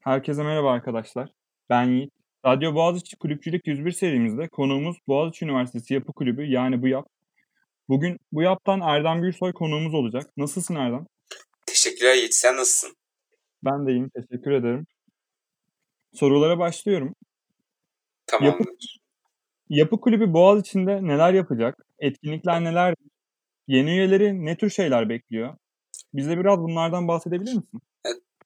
[0.00, 1.30] Herkese merhaba arkadaşlar.
[1.70, 2.12] Ben Yiğit.
[2.46, 7.06] Radyo Boğaziçi Kulüpçülük 101 serimizde konuğumuz Boğaziçi Üniversitesi Yapı Kulübü yani bu yap.
[7.88, 10.30] Bugün bu yaptan Erdem Gürsoy konuğumuz olacak.
[10.36, 11.06] Nasılsın Erdem?
[11.66, 12.34] Teşekkürler Yiğit.
[12.34, 12.96] Sen nasılsın?
[13.64, 14.10] Ben de iyiyim.
[14.14, 14.86] Teşekkür ederim.
[16.14, 17.14] Sorulara başlıyorum.
[18.26, 18.46] Tamam.
[18.46, 18.64] Yapı,
[19.68, 21.86] Yapı Kulübü Boğaziçi'nde neler yapacak?
[21.98, 22.94] Etkinlikler neler?
[23.66, 25.56] Yeni üyeleri ne tür şeyler bekliyor?
[26.14, 27.80] Bize biraz bunlardan bahsedebilir misin?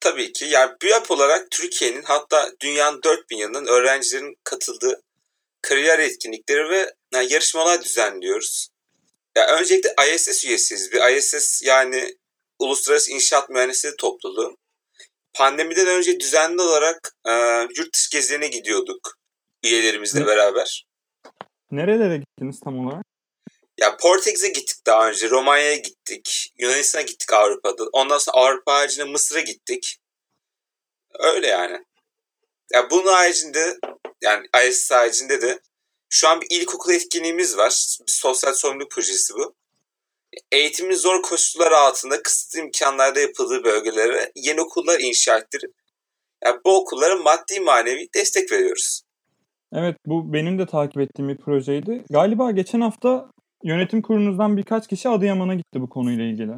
[0.04, 0.44] Tabii ki.
[0.44, 5.02] Yani BÜYAP olarak Türkiye'nin hatta dünyanın dört bin yanının öğrencilerin katıldığı
[5.62, 8.68] kariyer etkinlikleri ve yani yarışmalar düzenliyoruz.
[9.36, 10.92] Ya öncelikle ISS üyesiyiz.
[10.92, 12.16] Bir ISS yani
[12.58, 14.56] Uluslararası İnşaat Mühendisleri Topluluğu.
[15.34, 17.32] Pandemiden önce düzenli olarak e,
[17.76, 19.18] yurt dışı gezilerine gidiyorduk
[19.62, 20.26] üyelerimizle Hı.
[20.26, 20.86] beraber.
[21.70, 23.06] Nerelere gittiniz tam olarak?
[23.78, 27.84] Ya Portekiz'e gittik daha önce, Romanya'ya gittik, Yunanistan'a gittik Avrupa'da.
[27.92, 29.98] Ondan sonra Avrupa haricinde Mısır'a gittik.
[31.18, 31.84] Öyle yani.
[32.72, 33.78] Ya bunun haricinde
[34.22, 35.60] yani ISS haricinde de
[36.08, 37.96] şu an bir ilkokul etkinliğimiz var.
[38.00, 39.54] Bir sosyal sorumluluk projesi bu.
[40.52, 45.72] Eğitimin zor koşullar altında kısıtlı imkanlarda yapıldığı bölgelere yeni okullar inşa ettirip
[46.44, 49.02] yani bu okullara maddi manevi destek veriyoruz.
[49.72, 52.04] Evet bu benim de takip ettiğim bir projeydi.
[52.10, 53.30] Galiba geçen hafta
[53.64, 56.50] yönetim kurulunuzdan birkaç kişi Adıyaman'a gitti bu konuyla ilgili.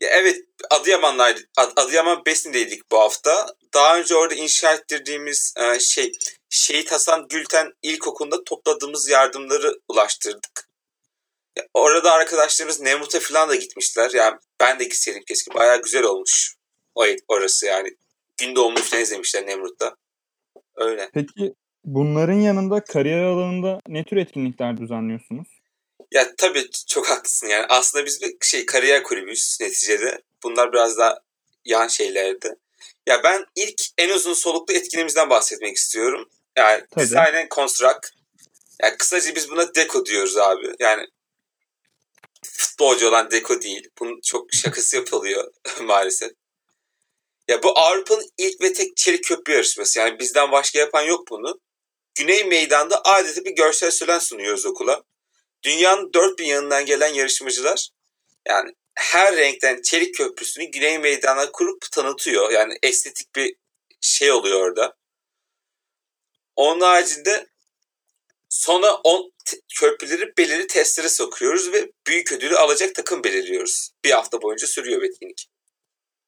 [0.00, 0.36] Ya evet
[0.70, 1.40] Adıyaman'daydı.
[1.58, 3.46] Ad- Adıyaman Besin'deydik bu hafta.
[3.74, 6.12] Daha önce orada inşa ettirdiğimiz e, şey
[6.50, 10.68] Şehit Hasan Gülten İlkokulu'nda topladığımız yardımları ulaştırdık.
[11.58, 14.10] Ya orada arkadaşlarımız Nemrut'a falan da gitmişler.
[14.14, 15.54] Yani ben de gitseydim keşke.
[15.54, 16.54] Bayağı güzel olmuş
[16.94, 17.88] o orası yani.
[18.40, 19.96] Gün doğumunu falan izlemişler Nemrut'ta.
[20.76, 21.10] Öyle.
[21.14, 25.53] Peki bunların yanında kariyer alanında ne tür etkinlikler düzenliyorsunuz?
[26.14, 27.66] Ya tabii çok haklısın yani.
[27.68, 30.22] Aslında biz bir şey kariyer kulübüyüz neticede.
[30.42, 31.18] Bunlar biraz daha
[31.64, 32.54] yan şeylerdi.
[33.06, 36.28] Ya ben ilk en uzun soluklu etkinliğimizden bahsetmek istiyorum.
[36.56, 37.18] Yani Tabii.
[37.18, 38.10] And Construct.
[38.82, 40.74] Yani kısaca biz buna Deko diyoruz abi.
[40.80, 41.06] Yani
[42.42, 43.88] futbolcu olan Deko değil.
[44.00, 46.32] Bunun çok şakası yapılıyor maalesef.
[47.48, 49.98] Ya bu Avrupa'nın ilk ve tek çelik köprü yarışması.
[49.98, 51.60] Yani bizden başka yapan yok bunu.
[52.14, 55.02] Güney Meydan'da adeta bir görsel sölen sunuyoruz okula.
[55.64, 57.88] Dünyanın dört bin yanından gelen yarışmacılar
[58.48, 62.50] yani her renkten çelik köprüsünü Güney Meydan'a kurup tanıtıyor.
[62.50, 63.56] Yani estetik bir
[64.00, 64.94] şey oluyor orada.
[66.56, 67.46] Onun haricinde
[68.48, 69.32] sonra on
[69.80, 73.90] köprüleri belirli testlere sokuyoruz ve büyük ödülü alacak takım belirliyoruz.
[74.04, 75.46] Bir hafta boyunca sürüyor etkinlik.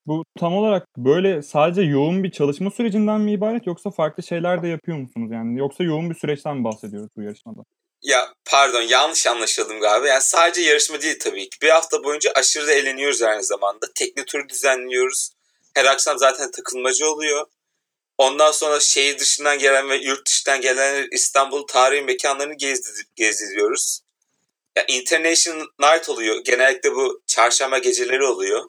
[0.07, 4.69] Bu tam olarak böyle sadece yoğun bir çalışma sürecinden mi ibaret yoksa farklı şeyler de
[4.69, 5.59] yapıyor musunuz yani?
[5.59, 7.63] Yoksa yoğun bir süreçten mi bahsediyoruz bu yarışmada?
[8.06, 10.09] Ya pardon yanlış anlaşıldım galiba.
[10.09, 11.59] Yani sadece yarışma değil tabii ki.
[11.62, 13.87] Bir hafta boyunca aşırı eğleniyoruz aynı zamanda.
[13.94, 15.31] Tekne turu düzenliyoruz.
[15.75, 17.47] Her akşam zaten takılmacı oluyor.
[18.19, 24.00] Ondan sonra şehir dışından gelen ve yurt dışından gelen İstanbul tarihi mekanlarını gezdir- gezdiriyoruz.
[24.77, 26.45] Ya International Night oluyor.
[26.45, 28.65] Genellikle bu çarşamba geceleri oluyor.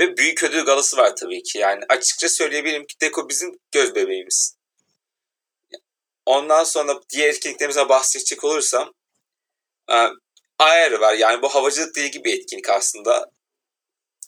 [0.00, 1.58] Ve büyük ödül galası var tabii ki.
[1.58, 4.56] Yani açıkça söyleyebilirim ki Deko bizim göz bebeğimiz.
[6.26, 8.92] Ondan sonra diğer etkinliklerimize bahsedecek olursam
[9.90, 9.96] e,
[10.58, 11.14] AR var.
[11.14, 13.30] Yani bu havacılıkla ilgili bir etkinlik aslında.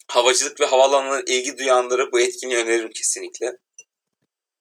[0.09, 3.53] Havacılık ve havaalanına ilgi duyanlara bu etkinliği öneririm kesinlikle.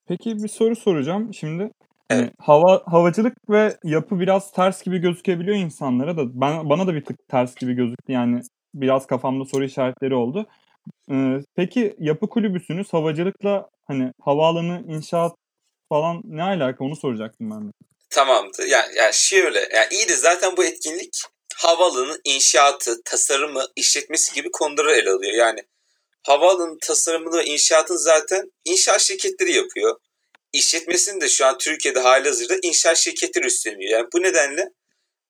[0.08, 1.64] Peki bir soru soracağım şimdi.
[2.10, 2.22] Evet.
[2.22, 6.42] Hani hava havacılık ve yapı biraz ters gibi gözükebiliyor insanlara da.
[6.42, 8.12] Ben bana da bir tık ters gibi gözüktü.
[8.12, 8.42] Yani
[8.74, 10.46] biraz kafamda soru işaretleri oldu.
[11.12, 15.36] Ee, peki yapı kulübüsünüz havacılıkla hani havaalanı inşaat
[15.90, 17.72] falan ne alaka onu soracaktım ben de.
[18.10, 18.68] Tamamdı.
[18.68, 19.60] Yani, yani şöyle.
[19.60, 21.22] Yani iyi zaten bu etkinlik
[21.56, 25.34] havaalanının inşaatı, tasarımı, işletmesi gibi konuları ele alıyor.
[25.34, 25.60] Yani
[26.24, 30.00] havaalanının tasarımını ve inşaatını zaten inşaat şirketleri yapıyor.
[30.54, 33.92] İşletmesini de şu an Türkiye'de halihazırda inşaat şirketleri üstleniyor.
[33.92, 34.70] Yani bu nedenle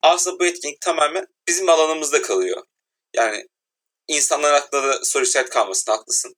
[0.02, 2.64] aslında bu etkinlik tamamen bizim alanımızda kalıyor.
[3.16, 3.48] Yani
[4.08, 6.36] insanların aklında da soru işareti kalmasın haklısın.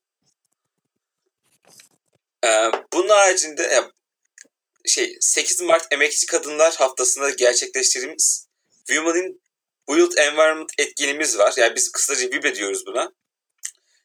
[2.46, 3.92] Ee, bunun haricinde ya,
[4.90, 8.48] şey 8 Mart Emekçi Kadınlar Haftası'nda gerçekleştirdiğimiz
[8.88, 9.42] Women in
[9.90, 11.54] Built Environment etkinliğimiz var.
[11.58, 13.12] Yani biz kısaca WIBE diyoruz buna.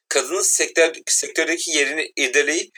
[0.09, 2.71] Kadının sektör, sektördeki yerini irdeleyip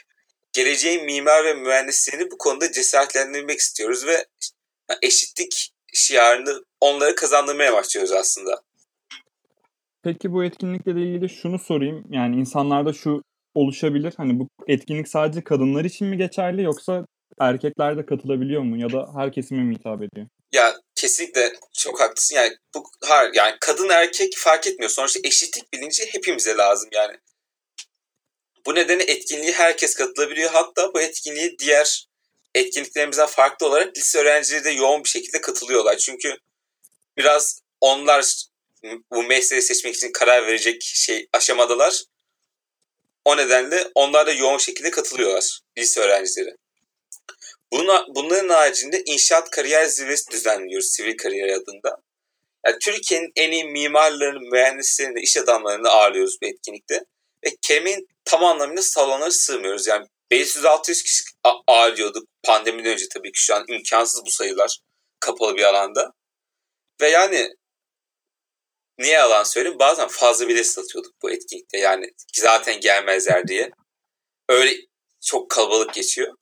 [0.52, 4.26] geleceğin mimar ve mühendisliğini bu konuda cesaretlendirmek istiyoruz ve
[5.02, 8.62] eşitlik şiarını onlara kazandırmaya başlıyoruz aslında.
[10.02, 12.04] Peki bu etkinlikle ilgili şunu sorayım.
[12.10, 13.22] Yani insanlarda şu
[13.54, 14.14] oluşabilir.
[14.16, 17.06] Hani bu etkinlik sadece kadınlar için mi geçerli yoksa
[17.40, 20.26] erkekler de katılabiliyor mu ya da her kesime mi hitap ediyor?
[20.52, 22.36] Ya kesinlikle çok haklısın.
[22.36, 24.90] Yani bu har yani kadın erkek fark etmiyor.
[24.90, 27.16] Sonuçta eşitlik bilinci hepimize lazım yani.
[28.66, 30.50] Bu nedenle etkinliği herkes katılabiliyor.
[30.50, 32.08] Hatta bu etkinliği diğer
[32.54, 35.96] etkinliklerimizden farklı olarak lise öğrencileri de yoğun bir şekilde katılıyorlar.
[35.96, 36.36] Çünkü
[37.16, 38.44] biraz onlar
[39.12, 42.04] bu mesleği seçmek için karar verecek şey aşamadalar.
[43.24, 46.56] O nedenle onlar da yoğun şekilde katılıyorlar lise öğrencileri.
[47.72, 51.96] Buna, bunların haricinde inşaat kariyer zirvesi düzenliyoruz sivil kariyer adında.
[52.66, 57.04] Yani Türkiye'nin en iyi mimarlarını, mühendislerini, iş adamlarını ağırlıyoruz bu etkinlikte.
[57.44, 59.86] Ve kelimenin tam anlamıyla salonlara sığmıyoruz.
[59.86, 61.24] Yani 500-600 kişi
[61.66, 64.78] ağırlıyorduk pandemiden önce tabii ki şu an imkansız bu sayılar
[65.20, 66.12] kapalı bir alanda.
[67.00, 67.48] Ve yani
[68.98, 73.70] niye yalan söyleyeyim bazen fazla bile satıyorduk bu etkinlikte yani zaten gelmezler diye.
[74.48, 74.76] Öyle
[75.24, 76.34] çok kalabalık geçiyor.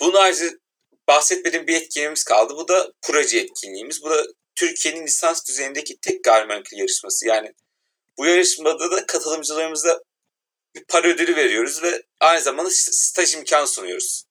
[0.00, 0.58] Bunun harici
[1.08, 2.54] bahsetmediğim bir etkinliğimiz kaldı.
[2.56, 4.02] Bu da proje etkinliğimiz.
[4.02, 7.26] Bu da Türkiye'nin lisans düzeyindeki tek gayrimenkul yarışması.
[7.26, 7.52] Yani
[8.18, 10.00] bu yarışmada da katılımcılarımıza
[10.74, 14.24] bir para ödülü veriyoruz ve aynı zamanda staj imkanı sunuyoruz.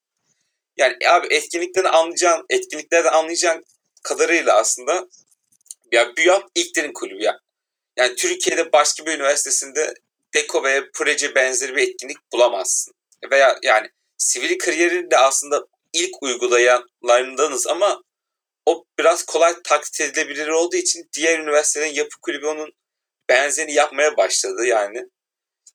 [0.78, 3.66] Yani abi etkinlikten anlayacağın, etkinliklerden anlayacağın
[4.04, 5.08] kadarıyla aslında
[5.92, 7.40] ya BÜYAP ilklerin kulübü ya.
[7.98, 9.94] Yani Türkiye'de başka bir üniversitesinde
[10.34, 12.94] deko veya proje benzeri bir etkinlik bulamazsın.
[13.32, 13.90] Veya yani
[14.20, 18.02] sivil kariyeri de aslında ilk uygulayanlarındanız ama
[18.66, 22.70] o biraz kolay taklit edilebilir olduğu için diğer üniversitelerin yapı kulübü onun
[23.30, 25.06] benzerini yapmaya başladı yani.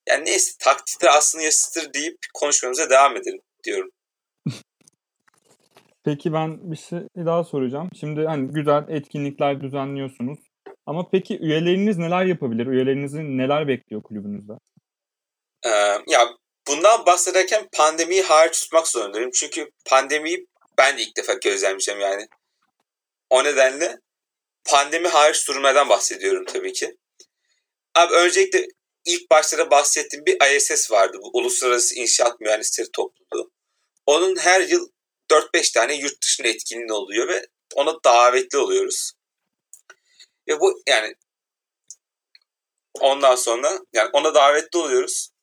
[0.08, 3.90] Yani neyse taktikler aslında yasıtır deyip konuşmamıza devam edelim diyorum.
[6.04, 7.88] Peki ben bir şey daha soracağım.
[8.00, 10.38] Şimdi hani güzel etkinlikler düzenliyorsunuz.
[10.86, 12.66] Ama peki üyeleriniz neler yapabilir?
[12.66, 14.52] Üyelerinizin neler bekliyor kulübünüzde?
[15.66, 15.70] Ee,
[16.06, 16.28] ya
[16.68, 19.30] bundan bahsederken pandemiyi hariç tutmak zorundayım.
[19.34, 20.46] Çünkü pandemiyi
[20.78, 22.28] ben de ilk defa gözlemleyeceğim yani.
[23.30, 23.98] O nedenle
[24.64, 26.96] pandemi hariç durmadan bahsediyorum tabii ki.
[27.94, 28.66] Abi öncelikle
[29.04, 31.18] ilk başta da bahsettiğim bir ISS vardı.
[31.22, 33.50] Bu Uluslararası İnşaat Mühendisleri Topluluğu.
[34.06, 34.88] Onun her yıl
[35.30, 39.12] 4-5 tane yurt dışında etkinliği oluyor ve ona davetli oluyoruz.
[40.48, 41.14] Ve bu yani
[43.00, 45.33] ondan sonra yani ona davetli oluyoruz.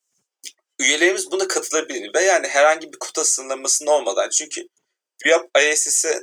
[0.82, 4.68] Üyelerimiz buna katılabilir ve yani herhangi bir kota sınırlamasının olmadan çünkü
[5.26, 6.20] BÜYAP ISS'i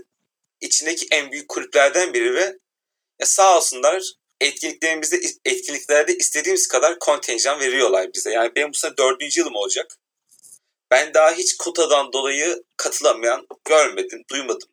[0.60, 2.58] içindeki en büyük kulüplerden biri ve
[3.20, 4.02] ya sağ olsunlar
[4.40, 8.30] etkinliklerimizde etkinliklerde istediğimiz kadar kontenjan veriyorlar bize.
[8.30, 9.98] Yani benim bu sene dördüncü yılım olacak.
[10.90, 14.68] Ben daha hiç kotadan dolayı katılamayan görmedim, duymadım.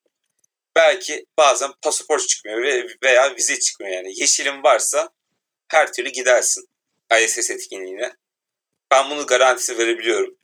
[0.75, 4.19] Belki bazen pasaport çıkmıyor veya vize çıkmıyor yani.
[4.19, 5.09] Yeşilin varsa
[5.67, 6.69] her türlü gidersin
[7.21, 8.15] ISS etkinliğine.
[8.91, 10.37] Ben bunu garantisi verebiliyorum.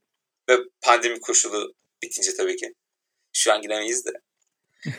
[0.50, 1.74] Ve pandemi koşulu
[2.04, 2.74] bitince tabii ki.
[3.34, 4.12] Şu an gidemeyiz de.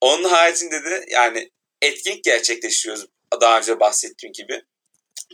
[0.00, 1.50] Onun haricinde de yani
[1.82, 3.06] etkinlik gerçekleştiriyoruz
[3.40, 4.62] daha önce bahsettiğim gibi.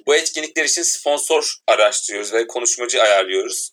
[0.06, 3.70] Bu etkinlikler için sponsor araştırıyoruz ve konuşmacı ayarlıyoruz.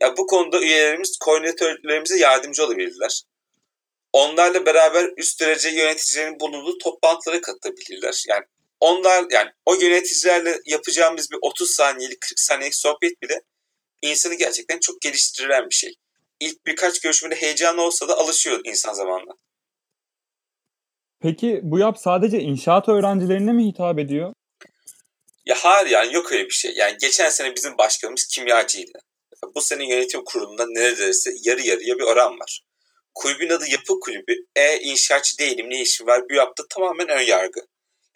[0.00, 3.22] Ya bu konuda üyelerimiz koordinatörlerimize yardımcı olabilirler.
[4.12, 8.24] Onlarla beraber üst derece yöneticilerin bulunduğu toplantılara katılabilirler.
[8.28, 8.44] Yani
[8.84, 13.40] onlar yani o yöneticilerle yapacağımız bir 30 saniyelik 40 saniyelik sohbet bile
[14.02, 15.94] insanı gerçekten çok geliştiren bir şey.
[16.40, 19.32] İlk birkaç görüşmede heyecanlı olsa da alışıyor insan zamanla.
[21.22, 24.34] Peki bu yap sadece inşaat öğrencilerine mi hitap ediyor?
[25.46, 26.72] Ya hayır yani yok öyle bir şey.
[26.74, 28.98] Yani geçen sene bizim başkanımız kimyacıydı.
[29.54, 32.64] Bu sene yönetim kurulunda neredeyse yarı yarıya bir oran var.
[33.14, 34.34] Kulübün adı Yapı Kulübü.
[34.56, 37.60] E inşaatçı değilim ne işim var bu yaptı tamamen ön yargı.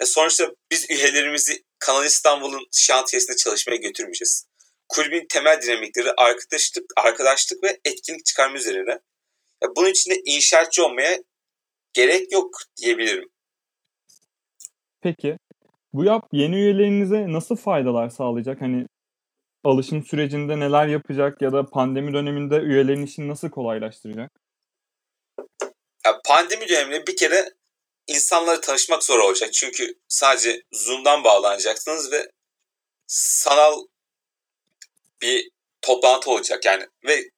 [0.00, 4.46] Ya sonuçta biz üyelerimizi Kanal İstanbul'un şantiyesinde çalışmaya götürmeyeceğiz.
[4.88, 8.90] Kulübün temel dinamikleri arkadaşlık, arkadaşlık ve etkinlik çıkarma üzerine.
[9.62, 11.18] Ya bunun için de inşaatçı olmaya
[11.92, 13.28] gerek yok diyebilirim.
[15.00, 15.38] Peki
[15.92, 18.60] bu yap yeni üyelerinize nasıl faydalar sağlayacak?
[18.60, 18.86] Hani
[19.64, 24.30] alışım sürecinde neler yapacak ya da pandemi döneminde üyelerin işini nasıl kolaylaştıracak?
[26.06, 27.44] Ya pandemi döneminde bir kere
[28.08, 29.52] insanlara tanışmak zor olacak.
[29.52, 32.30] Çünkü sadece Zoom'dan bağlanacaksınız ve
[33.06, 33.86] sanal
[35.22, 35.50] bir
[35.82, 37.30] toplantı olacak yani ve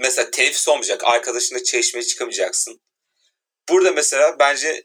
[0.00, 1.04] mesela teneffüs olmayacak.
[1.04, 2.80] Arkadaşınla çay içmeye çıkamayacaksın.
[3.68, 4.84] Burada mesela bence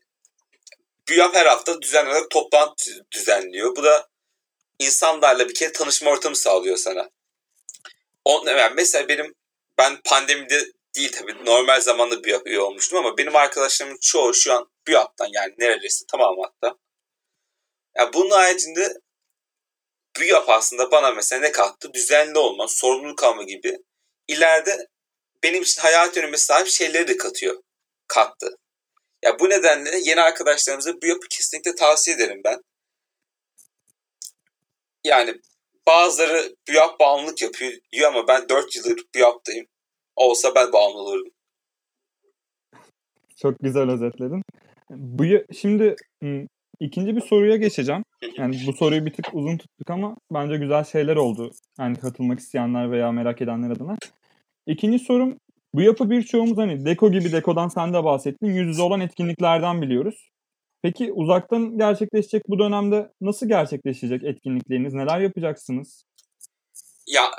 [1.09, 3.75] BÜYAP her hafta düzenli olarak toplantı düzenliyor.
[3.75, 4.09] Bu da
[4.79, 7.09] insanlarla bir kere tanışma ortamı sağlıyor sana.
[8.25, 9.35] On, yani mesela benim
[9.77, 14.70] ben pandemide değil tabii normal zamanda BÜYAP üye olmuştum ama benim arkadaşlarımın çoğu şu an
[14.87, 16.77] BÜYAP'tan yani neredeyse tamam hatta.
[17.97, 18.93] Yani bunun haricinde
[20.19, 21.93] BÜYAP aslında bana mesela ne kattı?
[21.93, 23.77] Düzenli olma, sorumluluk alma gibi
[24.27, 24.87] ileride
[25.43, 27.63] benim için hayat önüme sahip şeyleri de katıyor.
[28.07, 28.57] Kattı.
[29.23, 32.61] Ya bu nedenle yeni arkadaşlarımıza bu yapı kesinlikle tavsiye ederim ben.
[35.03, 35.35] Yani
[35.87, 39.67] bazıları yap bağımlılık yapıyor ama ben 4 yıldır bu yaptayım.
[40.15, 41.33] Olsa ben bağımlı olurdum.
[43.41, 44.43] Çok güzel özetledin.
[44.95, 45.95] Bu şimdi
[46.79, 48.03] ikinci bir soruya geçeceğim.
[48.37, 51.51] Yani bu soruyu bir tık uzun tuttuk ama bence güzel şeyler oldu.
[51.79, 53.97] Yani katılmak isteyenler veya merak edenler adına.
[54.67, 55.37] İkinci sorum
[55.73, 58.47] bu yapı birçoğumuz hani Deko gibi Deko'dan sen de bahsettin.
[58.47, 60.29] Yüz yüze olan etkinliklerden biliyoruz.
[60.83, 64.93] Peki uzaktan gerçekleşecek bu dönemde nasıl gerçekleşecek etkinlikleriniz?
[64.93, 66.03] Neler yapacaksınız?
[67.07, 67.31] Ya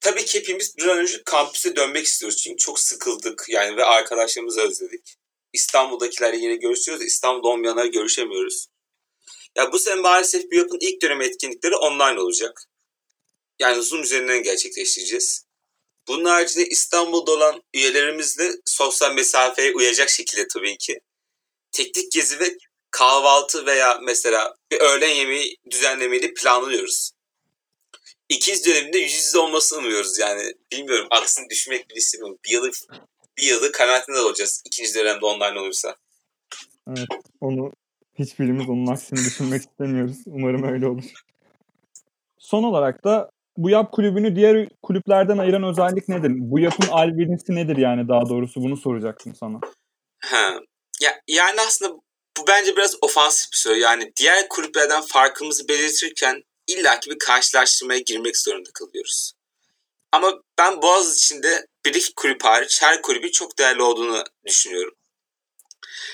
[0.00, 2.42] tabii ki hepimiz bir an önce kampüse dönmek istiyoruz.
[2.42, 5.16] Çünkü çok sıkıldık yani ve arkadaşlarımızı özledik.
[5.52, 7.04] İstanbul'dakilerle yine görüşüyoruz.
[7.04, 8.66] İstanbul'da olmayanlar görüşemiyoruz.
[9.56, 12.64] Ya bu sene maalesef bir yapın ilk dönem etkinlikleri online olacak.
[13.58, 15.44] Yani Zoom üzerinden gerçekleştireceğiz.
[16.08, 21.00] Bunun haricinde İstanbul'da olan üyelerimizle sosyal mesafeye uyacak şekilde tabii ki
[21.72, 22.56] teknik gezi ve
[22.90, 27.10] kahvaltı veya mesela bir öğlen yemeği düzenlemeyi planlıyoruz.
[28.28, 30.52] İkinci döneminde yüz yüze olmasını umuyoruz yani.
[30.72, 32.38] Bilmiyorum aksini düşmek bile istemiyorum.
[32.44, 32.70] Bir yılı,
[33.38, 35.96] bir yılı karantinada olacağız ikinci dönemde online olursa.
[36.88, 37.08] Evet
[37.40, 37.72] onu
[38.18, 40.16] hiçbirimiz onun aksini düşünmek istemiyoruz.
[40.26, 41.04] Umarım öyle olur.
[42.38, 46.32] Son olarak da bu yap kulübünü diğer kulüplerden ayıran özellik nedir?
[46.34, 49.60] Bu yapın albenisi nedir yani daha doğrusu bunu soracaktım sana.
[50.18, 50.60] Ha.
[51.02, 51.92] Ya, yani aslında
[52.38, 53.76] bu bence biraz ofansif bir soru.
[53.76, 59.32] Yani diğer kulüplerden farkımızı belirtirken illaki bir karşılaştırmaya girmek zorunda kalıyoruz.
[60.12, 64.94] Ama ben Boğaz içinde bir iki kulüp hariç her kulübün çok değerli olduğunu düşünüyorum.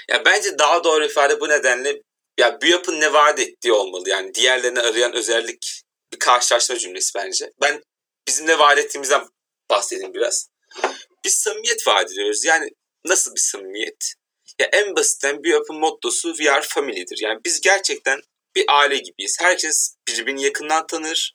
[0.08, 2.02] Ya bence daha doğru ifade bu nedenle
[2.38, 4.08] ya bu yapın ne vaat ettiği olmalı.
[4.08, 5.82] Yani diğerlerini arayan özellik
[6.12, 7.50] bir karşılaştırma cümlesi bence.
[7.62, 7.82] Ben
[8.28, 9.26] bizim ne vaat ettiğimizden
[9.70, 10.48] bahsedeyim biraz.
[11.24, 12.44] Biz samimiyet vaat ediyoruz.
[12.44, 12.70] Yani
[13.04, 14.14] nasıl bir samimiyet?
[14.60, 17.18] Ya en basitten bir yapı mottosu We are family'dir.
[17.22, 18.20] Yani biz gerçekten
[18.56, 19.36] bir aile gibiyiz.
[19.40, 21.34] Herkes birbirini yakından tanır,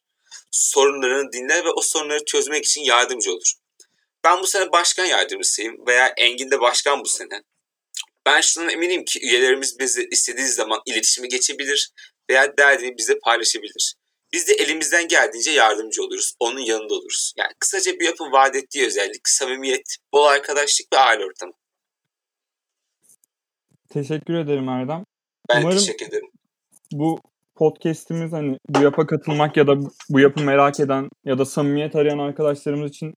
[0.52, 3.54] sorunlarını dinler ve o sorunları çözmek için yardımcı olur.
[4.24, 7.44] Ben bu sene başkan yardımcısıyım veya Engin de başkan bu sene.
[8.26, 11.92] Ben şundan eminim ki üyelerimiz bizi istediği zaman iletişime geçebilir
[12.30, 13.96] veya derdini bize paylaşabilir.
[14.34, 16.34] Biz de elimizden geldiğince yardımcı oluruz.
[16.40, 17.34] Onun yanında oluruz.
[17.38, 21.54] Yani kısaca bir yapı vaat ettiği özellik samimiyet, bol arkadaşlık ve aile ortamı.
[23.90, 25.06] Teşekkür ederim Erdem.
[25.50, 26.30] Ben Umarım teşekkür ederim.
[26.92, 27.22] Bu
[27.60, 29.76] podcast'imiz hani bu yapa katılmak ya da
[30.10, 33.14] bu yapı merak eden ya da samimiyet arayan arkadaşlarımız için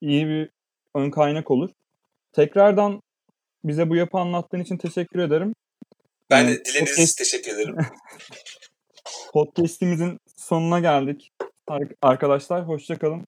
[0.00, 0.50] iyi bir
[0.94, 1.70] ön kaynak olur.
[2.32, 3.00] Tekrardan
[3.64, 5.54] bize bu yapı anlattığın için teşekkür ederim.
[6.30, 7.18] Ben de dilediğiniz podcast...
[7.18, 7.76] teşekkür ederim.
[9.32, 11.30] Podcast'imizin sonuna geldik.
[12.02, 13.24] Arkadaşlar hoşçakalın.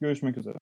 [0.00, 0.58] Görüşmek üzere.